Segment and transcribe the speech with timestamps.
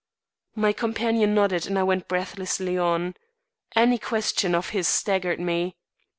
[0.55, 3.13] My companion nodded and I went breathlessly on.
[3.75, 5.75] Any question of his staggered me.